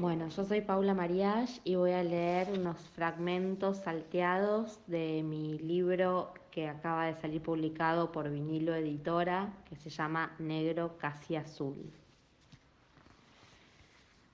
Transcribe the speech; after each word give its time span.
Bueno, 0.00 0.30
yo 0.30 0.46
soy 0.46 0.62
Paula 0.62 0.94
Mariach 0.94 1.60
y 1.62 1.74
voy 1.74 1.90
a 1.90 2.02
leer 2.02 2.58
unos 2.58 2.78
fragmentos 2.94 3.76
salteados 3.76 4.80
de 4.86 5.22
mi 5.22 5.58
libro 5.58 6.32
que 6.50 6.70
acaba 6.70 7.04
de 7.04 7.20
salir 7.20 7.42
publicado 7.42 8.10
por 8.10 8.30
Vinilo 8.30 8.74
Editora, 8.74 9.52
que 9.68 9.76
se 9.76 9.90
llama 9.90 10.34
Negro 10.38 10.96
Casi 10.96 11.36
Azul. 11.36 11.92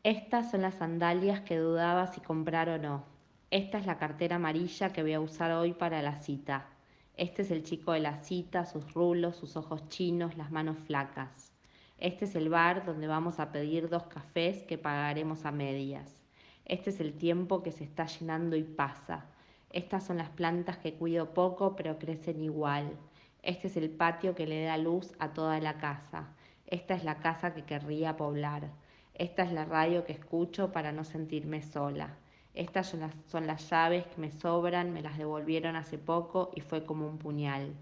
Estas 0.05 0.53
son 0.53 0.63
las 0.63 0.77
sandalias 0.77 1.41
que 1.41 1.59
dudaba 1.59 2.07
si 2.13 2.21
comprar 2.21 2.69
o 2.69 2.79
no. 2.79 3.03
Esta 3.51 3.79
es 3.79 3.87
la 3.87 3.99
cartera 3.99 4.37
amarilla 4.37 4.93
que 4.93 5.03
voy 5.03 5.15
a 5.15 5.21
usar 5.21 5.51
hoy 5.51 5.73
para 5.73 6.01
la 6.01 6.23
cita. 6.23 6.69
Este 7.17 7.43
es 7.43 7.51
el 7.51 7.65
chico 7.65 7.91
de 7.91 7.99
la 7.99 8.23
cita, 8.23 8.67
sus 8.67 8.95
rulos, 8.95 9.35
sus 9.35 9.57
ojos 9.57 9.89
chinos, 9.89 10.37
las 10.37 10.53
manos 10.53 10.79
flacas. 10.87 11.56
Este 11.99 12.27
es 12.27 12.35
el 12.35 12.51
bar 12.51 12.85
donde 12.85 13.07
vamos 13.07 13.41
a 13.41 13.53
pedir 13.53 13.89
dos 13.89 14.03
cafés 14.05 14.63
que 14.65 14.77
pagaremos 14.77 15.47
a 15.47 15.51
medias. 15.51 16.23
Este 16.67 16.91
es 16.91 17.01
el 17.01 17.15
tiempo 17.15 17.63
que 17.63 17.73
se 17.73 17.85
está 17.85 18.05
llenando 18.05 18.55
y 18.55 18.65
pasa. 18.65 19.25
Estas 19.71 20.05
son 20.05 20.19
las 20.19 20.29
plantas 20.29 20.77
que 20.77 20.93
cuido 20.93 21.33
poco 21.33 21.75
pero 21.75 21.99
crecen 21.99 22.43
igual. 22.43 22.99
Este 23.43 23.69
es 23.69 23.79
el 23.79 23.89
patio 23.89 24.35
que 24.35 24.47
le 24.47 24.65
da 24.65 24.77
luz 24.77 25.15
a 25.21 25.33
toda 25.33 25.59
la 25.59 25.79
casa. 25.79 26.29
Esta 26.67 26.95
es 26.95 27.03
la 27.03 27.17
casa 27.21 27.55
que 27.55 27.65
querría 27.65 28.19
poblar. 28.19 28.69
Esta 29.15 29.45
es 29.45 29.53
la 29.53 29.65
radio 29.65 30.05
que 30.05 30.13
escucho 30.13 30.73
para 30.73 30.93
no 30.93 31.03
sentirme 31.03 31.63
sola. 31.63 32.19
Estas 32.53 32.89
son 32.89 33.01
las, 33.01 33.15
son 33.27 33.47
las 33.47 33.71
llaves 33.71 34.07
que 34.09 34.21
me 34.21 34.33
sobran, 34.33 34.93
me 34.93 35.01
las 35.01 35.17
devolvieron 35.17 35.77
hace 35.77 35.97
poco 35.97 36.51
y 36.55 36.61
fue 36.61 36.85
como 36.85 37.09
un 37.09 37.17
puñal. 37.17 37.75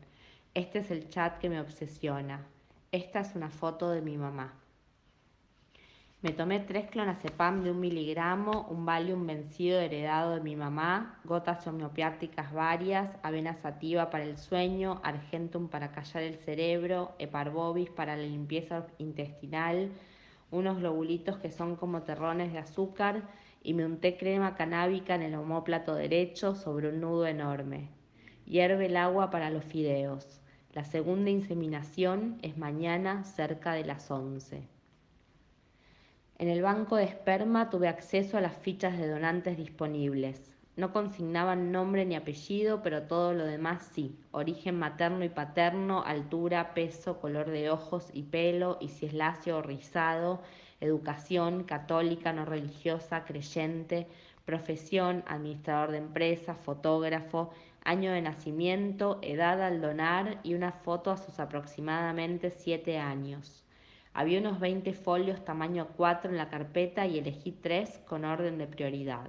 Este 0.55 0.79
es 0.79 0.93
el 0.93 1.09
chat 1.09 1.39
que 1.39 1.49
me 1.49 1.61
obsesiona. 1.61 2.47
Esta 2.95 3.19
es 3.19 3.35
una 3.35 3.51
foto 3.51 3.91
de 3.91 4.01
mi 4.03 4.17
mamá. 4.17 4.55
Me 6.23 6.31
tomé 6.31 6.61
tres 6.61 6.89
clonazepam 6.93 7.65
de 7.65 7.73
un 7.73 7.81
miligramo, 7.81 8.69
un 8.71 8.87
Valium 8.87 9.27
vencido 9.27 9.81
heredado 9.81 10.37
de 10.37 10.41
mi 10.41 10.55
mamá, 10.55 11.19
gotas 11.25 11.67
homeopáticas 11.67 12.53
varias, 12.53 13.11
avena 13.25 13.57
sativa 13.57 14.11
para 14.11 14.23
el 14.23 14.39
sueño, 14.39 15.01
argentum 15.03 15.67
para 15.67 15.91
callar 15.91 16.23
el 16.23 16.37
cerebro, 16.37 17.17
eparbovis 17.19 17.91
para 17.91 18.17
la 18.17 18.23
limpieza 18.23 18.87
intestinal, 18.99 19.91
unos 20.53 20.79
globulitos 20.79 21.39
que 21.39 21.51
son 21.51 21.75
como 21.75 22.03
terrones 22.03 22.53
de 22.53 22.61
azúcar 22.61 23.23
y 23.65 23.75
me 23.75 23.85
unté 23.85 24.17
crema 24.17 24.55
canábica 24.55 25.17
en 25.17 25.23
el 25.23 25.35
homóplato 25.35 25.97
derecho 25.97 26.55
sobre 26.55 26.91
un 26.91 27.01
nudo 27.01 27.27
enorme. 27.27 27.89
Hierve 28.47 28.87
el 28.87 28.97
agua 28.97 29.31
para 29.31 29.51
los 29.51 29.65
fideos. 29.65 30.44
La 30.75 30.83
segunda 30.83 31.31
inseminación 31.31 32.37
es 32.43 32.59
mañana 32.59 33.23
cerca 33.23 33.75
de 33.75 33.85
las 33.85 34.11
11. 34.11 34.67
En 36.39 36.49
el 36.49 36.63
banco 36.63 36.97
de 36.97 37.05
esperma 37.05 37.71
tuve 37.71 37.87
acceso 37.87 38.39
a 38.39 38.41
las 38.41 38.57
fichas 38.57 38.99
de 38.99 39.07
donantes 39.07 39.57
disponibles. 39.57 40.51
No 40.75 40.93
consignaban 40.93 41.71
nombre 41.71 42.05
ni 42.05 42.17
apellido, 42.17 42.83
pero 42.83 43.05
todo 43.05 43.35
lo 43.35 43.47
demás 43.47 43.89
sí. 43.95 44.19
Origen 44.33 44.77
materno 44.77 45.25
y 45.25 45.29
paterno, 45.29 46.03
altura, 46.03 46.75
peso, 46.75 47.21
color 47.21 47.51
de 47.51 47.71
ojos 47.71 48.11
y 48.13 48.25
pelo, 48.25 48.77
y 48.81 48.89
si 48.89 49.07
es 49.07 49.15
lacio 49.15 49.59
o 49.59 49.63
rizado, 49.63 50.43
educación, 50.81 51.63
católica, 51.63 52.33
no 52.33 52.45
religiosa, 52.45 53.25
creyente, 53.25 54.09
profesión, 54.45 55.23
administrador 55.29 55.93
de 55.93 55.99
empresa, 55.99 56.57
fotógrafo, 56.57 57.53
año 57.85 58.13
de 58.13 58.23
nacimiento, 58.23 59.19
edad 59.23 59.63
al 59.63 59.83
donar 59.83 60.41
y 60.43 60.55
una 60.55 60.73
foto 60.73 61.11
a 61.11 61.19
sus 61.19 61.39
aproximadamente 61.39 62.51
siete 62.51 62.99
años. 62.99 63.63
Había 64.15 64.41
unos 64.41 64.59
20 64.59 64.95
folios 64.95 65.45
tamaño 65.45 65.89
4 65.97 66.31
en 66.31 66.39
la 66.39 66.49
carpeta 66.49 67.07
y 67.07 67.19
elegí 67.19 67.53
tres 67.53 68.01
con 68.07 68.25
orden 68.25 68.57
de 68.57 68.67
prioridad. 68.67 69.29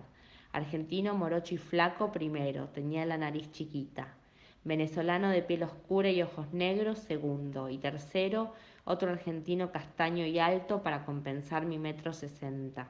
Argentino 0.54 1.14
morocho 1.16 1.56
y 1.56 1.58
flaco 1.58 2.14
primero, 2.14 2.70
tenía 2.70 3.06
la 3.06 3.18
nariz 3.18 3.52
chiquita. 3.52 4.16
Venezolano 4.64 5.30
de 5.30 5.42
piel 5.42 5.64
oscura 5.64 6.10
y 6.10 6.22
ojos 6.22 6.54
negros 6.54 7.00
segundo. 7.00 7.70
Y 7.70 7.78
tercero, 7.78 8.54
otro 8.86 9.12
argentino 9.12 9.72
castaño 9.72 10.26
y 10.26 10.40
alto 10.40 10.82
para 10.82 11.04
compensar 11.04 11.66
mi 11.66 11.78
metro 11.78 12.14
sesenta. 12.14 12.88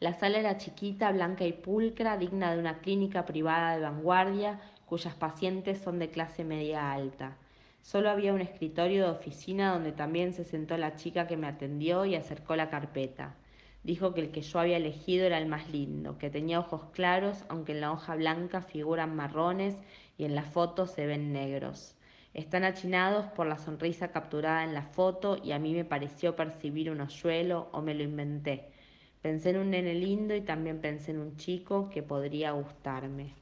La 0.00 0.14
sala 0.14 0.38
era 0.38 0.58
chiquita, 0.58 1.10
blanca 1.10 1.44
y 1.44 1.52
pulcra, 1.52 2.16
digna 2.16 2.52
de 2.54 2.60
una 2.60 2.78
clínica 2.78 3.26
privada 3.26 3.74
de 3.74 3.82
vanguardia, 3.82 4.60
cuyas 4.86 5.16
pacientes 5.16 5.78
son 5.80 5.98
de 5.98 6.08
clase 6.08 6.44
media 6.44 6.92
alta. 6.92 7.36
Solo 7.82 8.08
había 8.08 8.32
un 8.32 8.40
escritorio 8.40 9.06
de 9.06 9.10
oficina 9.10 9.72
donde 9.72 9.90
también 9.90 10.34
se 10.34 10.44
sentó 10.44 10.76
la 10.76 10.94
chica 10.94 11.26
que 11.26 11.36
me 11.36 11.48
atendió 11.48 12.04
y 12.04 12.14
acercó 12.14 12.54
la 12.54 12.70
carpeta. 12.70 13.34
Dijo 13.82 14.14
que 14.14 14.20
el 14.20 14.30
que 14.30 14.42
yo 14.42 14.60
había 14.60 14.76
elegido 14.76 15.26
era 15.26 15.36
el 15.38 15.46
más 15.46 15.68
lindo, 15.68 16.16
que 16.16 16.30
tenía 16.30 16.60
ojos 16.60 16.84
claros, 16.92 17.44
aunque 17.48 17.72
en 17.72 17.80
la 17.80 17.90
hoja 17.90 18.14
blanca 18.14 18.62
figuran 18.62 19.16
marrones 19.16 19.76
y 20.16 20.26
en 20.26 20.36
la 20.36 20.44
foto 20.44 20.86
se 20.86 21.06
ven 21.06 21.32
negros. 21.32 21.96
Están 22.34 22.62
achinados 22.62 23.26
por 23.32 23.48
la 23.48 23.58
sonrisa 23.58 24.12
capturada 24.12 24.62
en 24.62 24.74
la 24.74 24.82
foto 24.82 25.38
y 25.42 25.50
a 25.50 25.58
mí 25.58 25.74
me 25.74 25.84
pareció 25.84 26.36
percibir 26.36 26.88
un 26.88 27.00
hoyuelo 27.00 27.68
o 27.72 27.82
me 27.82 27.94
lo 27.94 28.04
inventé 28.04 28.77
Pensé 29.22 29.50
en 29.50 29.58
un 29.58 29.70
nene 29.70 29.94
lindo 29.94 30.34
y 30.34 30.40
también 30.40 30.80
pensé 30.80 31.10
en 31.10 31.18
un 31.18 31.36
chico 31.36 31.90
que 31.90 32.02
podría 32.02 32.52
gustarme. 32.52 33.34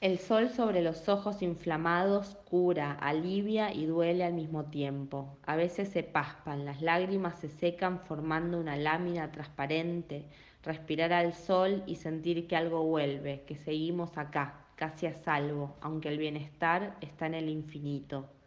El 0.00 0.20
sol 0.20 0.50
sobre 0.50 0.80
los 0.80 1.08
ojos 1.08 1.42
inflamados 1.42 2.36
cura, 2.44 2.92
alivia 2.92 3.74
y 3.74 3.84
duele 3.86 4.22
al 4.22 4.32
mismo 4.32 4.66
tiempo. 4.66 5.36
A 5.44 5.56
veces 5.56 5.88
se 5.88 6.04
paspan, 6.04 6.64
las 6.64 6.82
lágrimas 6.82 7.40
se 7.40 7.48
secan 7.48 7.98
formando 7.98 8.60
una 8.60 8.76
lámina 8.76 9.32
transparente. 9.32 10.24
Respirar 10.62 11.12
al 11.12 11.34
sol 11.34 11.82
y 11.86 11.96
sentir 11.96 12.46
que 12.46 12.54
algo 12.54 12.84
vuelve, 12.84 13.42
que 13.44 13.56
seguimos 13.56 14.16
acá, 14.18 14.66
casi 14.76 15.06
a 15.06 15.14
salvo, 15.14 15.76
aunque 15.80 16.08
el 16.08 16.18
bienestar 16.18 16.96
está 17.00 17.26
en 17.26 17.34
el 17.34 17.48
infinito. 17.48 18.37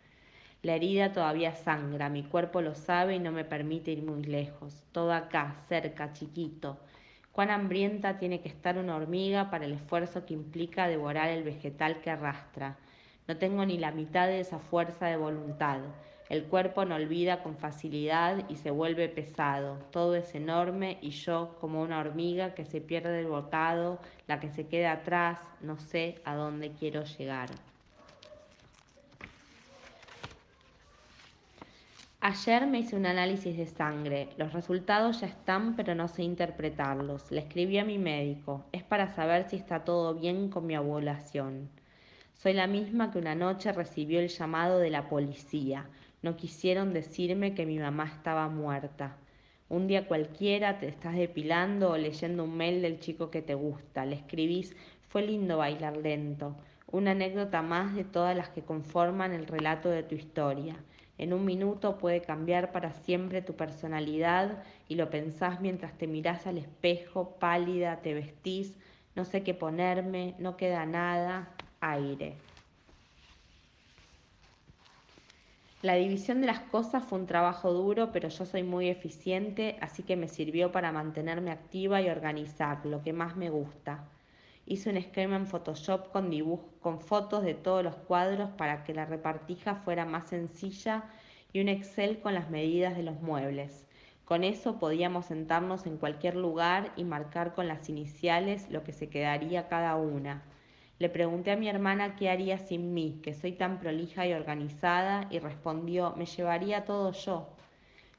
La 0.64 0.76
herida 0.76 1.12
todavía 1.12 1.56
sangra, 1.56 2.08
mi 2.10 2.22
cuerpo 2.22 2.62
lo 2.62 2.76
sabe 2.76 3.16
y 3.16 3.20
no 3.20 3.32
me 3.32 3.44
permite 3.44 3.92
ir 3.92 4.04
muy 4.04 4.22
lejos. 4.22 4.84
Todo 4.92 5.12
acá, 5.12 5.56
cerca, 5.68 6.14
chiquito. 6.14 6.78
Cuán 7.32 7.50
hambrienta 7.50 8.20
tiene 8.20 8.42
que 8.42 8.50
estar 8.50 8.78
una 8.78 8.96
hormiga 8.96 9.50
para 9.50 9.66
el 9.66 9.74
esfuerzo 9.74 10.24
que 10.24 10.36
implica 10.36 10.88
devorar 10.88 11.30
el 11.30 11.44
vegetal 11.44 12.02
que 12.02 12.12
arrastra. 12.12 12.78
No 13.28 13.38
tengo 13.38 13.66
ni 13.66 13.80
la 13.80 13.92
mitad 13.92 14.28
de 14.28 14.40
esa 14.40 14.60
fuerza 14.60 15.08
de 15.08 15.18
voluntad. 15.18 15.80
El 16.30 16.44
cuerpo 16.44 16.86
no 16.86 16.94
olvida 16.94 17.42
con 17.42 17.58
facilidad 17.58 18.48
y 18.48 18.58
se 18.58 18.70
vuelve 18.70 19.10
pesado. 19.10 19.80
Todo 19.90 20.14
es 20.14 20.36
enorme 20.36 21.00
y 21.02 21.10
yo, 21.10 21.58
como 21.60 21.82
una 21.82 22.00
hormiga 22.00 22.54
que 22.54 22.66
se 22.66 22.82
pierde 22.82 23.22
el 23.22 23.28
bocado, 23.28 24.00
la 24.28 24.40
que 24.40 24.50
se 24.50 24.68
queda 24.68 24.92
atrás, 24.92 25.40
no 25.60 25.80
sé 25.80 26.22
a 26.24 26.36
dónde 26.36 26.74
quiero 26.74 27.04
llegar. 27.04 27.50
Ayer 32.24 32.68
me 32.68 32.78
hice 32.78 32.96
un 32.96 33.08
análisis 33.08 33.58
de 33.58 33.66
sangre. 33.66 34.30
Los 34.38 34.54
resultados 34.54 35.22
ya 35.22 35.26
están, 35.26 35.76
pero 35.76 35.96
no 35.96 36.08
sé 36.08 36.22
interpretarlos. 36.22 37.32
Le 37.32 37.40
escribí 37.40 37.80
a 37.80 37.84
mi 37.84 37.98
médico. 37.98 38.64
Es 38.72 38.84
para 38.84 39.08
saber 39.08 39.50
si 39.50 39.56
está 39.56 39.84
todo 39.84 40.14
bien 40.14 40.50
con 40.50 40.68
mi 40.68 40.78
ovulación. 40.78 41.68
Soy 42.36 42.54
la 42.54 42.68
misma 42.68 43.09
que 43.09 43.18
una 43.18 43.34
noche 43.34 43.72
recibió 43.72 44.20
el 44.20 44.28
llamado 44.28 44.78
de 44.78 44.92
la 44.92 45.09
policía. 45.09 45.90
No 46.22 46.38
quisieron 46.38 46.94
decirme 46.94 47.56
que 47.56 47.66
mi 47.66 47.80
mamá 47.80 48.06
estaba 48.06 48.47
muerta. 48.50 49.18
Un 49.68 49.88
día 49.88 50.06
cualquiera 50.06 50.78
te 50.78 50.90
estás 50.90 51.16
depilando 51.16 51.90
o 51.90 51.97
leyendo 51.97 52.44
un 52.44 52.56
mail 52.56 52.84
del 52.84 53.00
chico 53.00 53.32
que 53.32 53.41
te 53.41 53.56
gusta. 53.56 54.06
Le 54.06 54.18
escribís, 54.18 54.76
fue 55.09 55.23
lindo 55.23 55.58
bailar 55.58 55.97
lento. 55.97 56.56
Una 56.85 57.12
anécdota 57.12 57.64
más 57.64 57.96
de 57.96 58.03
todas 58.03 58.38
las 58.38 58.50
que 58.50 58.62
conforman 58.62 59.34
el 59.34 59.47
relato 59.47 59.90
de 59.90 60.03
tu 60.03 60.14
historia. 60.14 60.76
En 61.22 61.34
un 61.34 61.46
minuto 61.46 62.00
puede 62.00 62.22
cambiar 62.22 62.72
para 62.72 62.94
siempre 62.94 63.44
tu 63.44 63.56
personalidad 63.56 64.64
y 64.88 64.96
lo 64.96 65.12
pensás 65.12 65.62
mientras 65.62 65.96
te 65.96 66.08
mirás 66.08 66.47
al 66.47 66.58
espejo, 66.58 67.38
pálida, 67.38 68.02
te 68.02 68.16
vestís, 68.16 68.76
no 69.14 69.23
sé 69.23 69.44
qué 69.44 69.53
ponerme, 69.53 70.34
no 70.40 70.58
queda 70.58 70.84
nada, 70.88 71.50
aire. 71.79 72.34
La 75.84 75.94
división 75.94 76.41
de 76.41 76.47
las 76.47 76.62
cosas 76.62 77.03
fue 77.03 77.20
un 77.20 77.28
trabajo 77.28 77.72
duro, 77.72 78.12
pero 78.12 78.29
yo 78.29 78.44
soy 78.47 78.64
muy 78.64 78.90
eficiente, 78.90 79.78
así 79.79 80.02
que 80.02 80.16
me 80.16 80.28
sirvió 80.28 80.72
para 80.72 80.91
mantenerme 80.91 81.52
activa 81.52 82.02
y 82.02 82.09
organizar 82.09 82.84
lo 82.84 83.03
que 83.03 83.14
más 83.14 83.35
me 83.35 83.52
gusta. 83.52 84.08
Hice 84.66 84.90
un 84.90 84.97
esquema 84.97 85.35
en 85.35 85.47
Photoshop 85.47 86.11
con 86.11 86.29
dibujos, 86.29 86.69
con 86.81 86.99
fotos 86.99 87.43
de 87.43 87.53
todos 87.53 87.84
los 87.84 87.96
cuadros 87.96 88.49
para 88.52 88.84
que 88.84 88.93
la 88.93 89.05
repartija 89.05 89.75
fuera 89.75 90.05
más 90.05 90.29
sencilla 90.29 91.03
y 91.53 91.61
un 91.61 91.69
Excel 91.69 92.19
con 92.19 92.34
las 92.34 92.49
medidas 92.49 92.96
de 92.96 93.03
los 93.03 93.22
muebles. 93.22 93.85
Con 94.25 94.43
eso 94.43 94.79
podíamos 94.79 95.25
sentarnos 95.25 95.85
en 95.85 95.97
cualquier 95.97 96.35
lugar 96.35 96.93
y 96.96 97.03
marcar 97.03 97.53
con 97.53 97.67
las 97.67 97.90
iniciales 97.90 98.69
lo 98.69 98.84
que 98.84 98.93
se 98.93 99.09
quedaría 99.09 99.67
cada 99.67 99.96
una. 99.97 100.43
Le 100.99 101.09
pregunté 101.09 101.52
a 101.52 101.58
mi 101.58 101.67
hermana 101.67 102.16
qué 102.16 102.29
haría 102.29 102.58
sin 102.59 102.93
mí, 102.93 103.19
que 103.23 103.34
soy 103.34 103.53
tan 103.53 103.79
prolija 103.79 104.28
y 104.28 104.34
organizada, 104.34 105.28
y 105.31 105.40
respondió, 105.40 106.13
me 106.16 106.28
llevaría 106.28 106.85
todo 106.85 107.11
yo. 107.11 107.49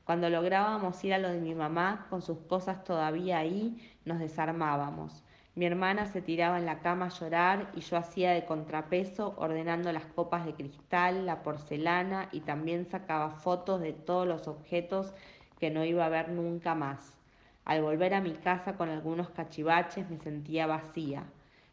Cuando 0.04 0.28
lográbamos 0.28 1.02
ir 1.04 1.14
a 1.14 1.18
lo 1.18 1.30
de 1.30 1.40
mi 1.40 1.54
mamá, 1.54 2.08
con 2.10 2.20
sus 2.20 2.38
cosas 2.40 2.82
todavía 2.84 3.38
ahí, 3.38 3.78
nos 4.04 4.18
desarmábamos. 4.18 5.22
Mi 5.54 5.66
hermana 5.66 6.06
se 6.06 6.22
tiraba 6.22 6.58
en 6.58 6.64
la 6.64 6.81
cama 6.81 7.06
a 7.06 7.08
llorar 7.10 7.70
y 7.75 7.81
yo 7.81 7.99
hacía 7.99 8.31
de 8.32 8.46
contrapeso 8.46 9.34
ordenando 9.37 9.93
las 9.93 10.06
copas 10.06 10.46
de 10.46 10.54
cristal, 10.54 11.26
la 11.26 11.43
porcelana 11.43 12.31
y 12.32 12.40
también 12.40 12.87
sacaba 12.87 13.31
fotos 13.31 13.82
de 13.82 13.93
todos 13.93 14.26
los 14.26 14.49
objetos 14.49 15.12
que 15.60 15.70
no 15.70 15.84
iba 15.84 16.06
a 16.06 16.08
ver 16.08 16.31
nunca 16.31 16.75
más. 16.75 17.19
Al 17.66 17.82
volver 17.82 18.14
a 18.14 18.22
mi 18.22 18.32
casa 18.32 18.78
con 18.78 18.88
algunos 18.88 19.28
cachivaches 19.28 20.08
me 20.08 20.19
sentía 20.19 20.66
vacía. 20.66 21.25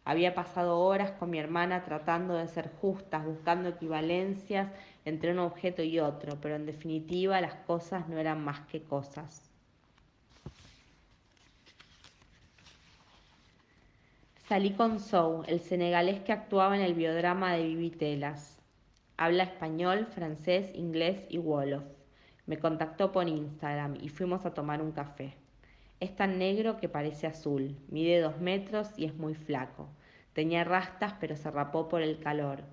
Había 0.04 0.36
pasado 0.36 0.80
horas 0.80 1.12
con 1.12 1.30
mi 1.30 1.40
hermana 1.40 1.84
tratando 1.84 2.34
de 2.36 2.50
ser 2.50 2.70
justas, 2.82 3.26
buscando 3.26 3.70
equivalencias 3.70 4.70
entre 5.06 5.32
un 5.32 5.40
objeto 5.40 5.84
y 5.84 6.00
otro, 6.00 6.38
pero 6.42 6.56
en 6.56 6.66
definitiva 6.66 7.40
las 7.40 7.56
cosas 7.56 8.10
no 8.10 8.18
eran 8.18 8.44
más 8.44 8.60
que 8.68 8.84
cosas. 8.84 9.49
Salí 14.50 14.72
con 14.72 15.00
Sou, 15.00 15.44
el 15.46 15.60
senegalés 15.60 16.22
que 16.22 16.32
actuaba 16.32 16.76
en 16.76 16.82
el 16.82 16.96
biodrama 16.96 17.54
de 17.54 17.68
Vivitelas. 17.68 18.60
Habla 19.16 19.44
español, 19.44 20.08
francés, 20.08 20.72
inglés 20.74 21.24
y 21.30 21.38
wolof. 21.38 21.84
Me 22.48 22.58
contactó 22.58 23.12
por 23.12 23.28
Instagram 23.28 23.98
y 24.02 24.10
fuimos 24.10 24.48
a 24.48 24.54
tomar 24.56 24.82
un 24.82 24.92
café. 24.92 25.36
Es 26.00 26.16
tan 26.16 26.40
negro 26.40 26.78
que 26.78 26.90
parece 26.90 27.28
azul, 27.28 27.78
mide 27.90 28.22
dos 28.22 28.40
metros 28.42 28.90
y 28.98 29.06
es 29.06 29.14
muy 29.14 29.36
flaco. 29.36 29.88
Tenía 30.34 30.64
rastas 30.64 31.14
pero 31.20 31.36
se 31.36 31.52
rapó 31.52 31.88
por 31.88 32.02
el 32.02 32.18
calor. 32.18 32.64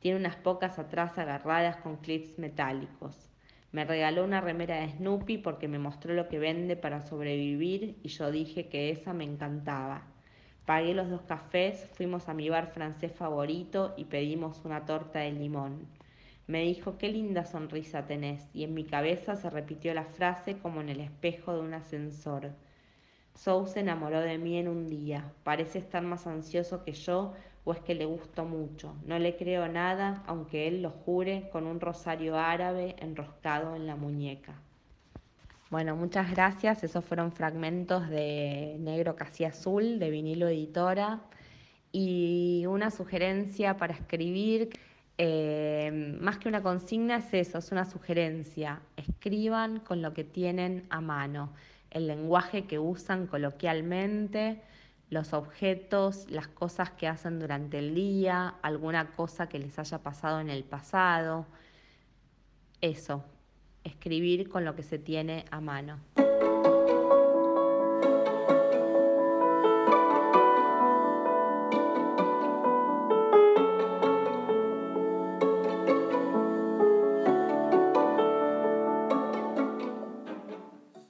Tiene 0.00 0.18
unas 0.18 0.36
pocas 0.36 0.78
atrás 0.78 1.16
agarradas 1.16 1.78
con 1.78 1.96
clips 1.96 2.38
metálicos. 2.38 3.30
Me 3.70 3.86
regaló 3.86 4.22
una 4.24 4.42
remera 4.42 4.82
de 4.82 4.90
Snoopy 4.90 5.38
porque 5.38 5.66
me 5.66 5.78
mostró 5.78 6.12
lo 6.12 6.28
que 6.28 6.38
vende 6.38 6.76
para 6.76 7.00
sobrevivir 7.00 7.96
y 8.02 8.08
yo 8.08 8.30
dije 8.30 8.68
que 8.68 8.90
esa 8.90 9.14
me 9.14 9.24
encantaba. 9.24 10.11
Pagué 10.66 10.94
los 10.94 11.10
dos 11.10 11.22
cafés, 11.22 11.88
fuimos 11.94 12.28
a 12.28 12.34
mi 12.34 12.48
bar 12.48 12.68
francés 12.68 13.12
favorito 13.12 13.94
y 13.96 14.04
pedimos 14.04 14.64
una 14.64 14.84
torta 14.84 15.18
de 15.18 15.32
limón. 15.32 15.88
Me 16.46 16.62
dijo, 16.62 16.98
qué 16.98 17.08
linda 17.08 17.44
sonrisa 17.44 18.06
tenés, 18.06 18.48
y 18.54 18.62
en 18.62 18.74
mi 18.74 18.84
cabeza 18.84 19.34
se 19.34 19.50
repitió 19.50 19.92
la 19.92 20.04
frase 20.04 20.58
como 20.58 20.80
en 20.80 20.88
el 20.88 21.00
espejo 21.00 21.54
de 21.54 21.62
un 21.62 21.74
ascensor. 21.74 22.52
Sou 23.34 23.66
se 23.66 23.80
enamoró 23.80 24.20
de 24.20 24.38
mí 24.38 24.56
en 24.56 24.68
un 24.68 24.86
día. 24.88 25.32
Parece 25.42 25.78
estar 25.78 26.02
más 26.02 26.26
ansioso 26.26 26.84
que 26.84 26.92
yo 26.92 27.32
o 27.64 27.72
es 27.72 27.80
que 27.80 27.94
le 27.94 28.04
gusto 28.04 28.44
mucho. 28.44 28.94
No 29.04 29.18
le 29.18 29.36
creo 29.36 29.66
nada, 29.68 30.22
aunque 30.26 30.68
él 30.68 30.82
lo 30.82 30.90
jure 30.90 31.48
con 31.50 31.66
un 31.66 31.80
rosario 31.80 32.38
árabe 32.38 32.94
enroscado 32.98 33.74
en 33.74 33.86
la 33.86 33.96
muñeca. 33.96 34.60
Bueno, 35.72 35.96
muchas 35.96 36.30
gracias. 36.30 36.84
Esos 36.84 37.02
fueron 37.02 37.32
fragmentos 37.32 38.06
de 38.10 38.76
Negro 38.78 39.16
Casi 39.16 39.44
Azul, 39.46 39.98
de 39.98 40.10
vinilo 40.10 40.46
editora. 40.48 41.22
Y 41.92 42.66
una 42.68 42.90
sugerencia 42.90 43.78
para 43.78 43.94
escribir, 43.94 44.68
eh, 45.16 46.18
más 46.20 46.36
que 46.36 46.48
una 46.50 46.62
consigna, 46.62 47.16
es 47.16 47.32
eso, 47.32 47.56
es 47.56 47.72
una 47.72 47.86
sugerencia. 47.86 48.82
Escriban 48.98 49.80
con 49.80 50.02
lo 50.02 50.12
que 50.12 50.24
tienen 50.24 50.86
a 50.90 51.00
mano, 51.00 51.54
el 51.90 52.06
lenguaje 52.06 52.66
que 52.66 52.78
usan 52.78 53.26
coloquialmente, 53.26 54.60
los 55.08 55.32
objetos, 55.32 56.30
las 56.30 56.48
cosas 56.48 56.90
que 56.90 57.08
hacen 57.08 57.40
durante 57.40 57.78
el 57.78 57.94
día, 57.94 58.56
alguna 58.60 59.12
cosa 59.12 59.48
que 59.48 59.58
les 59.58 59.78
haya 59.78 60.02
pasado 60.02 60.38
en 60.40 60.50
el 60.50 60.64
pasado. 60.64 61.46
Eso, 62.82 63.24
escribir 63.84 64.48
con 64.48 64.64
lo 64.64 64.74
que 64.74 64.82
se 64.82 64.98
tiene 64.98 65.44
a 65.50 65.60
mano. 65.60 65.98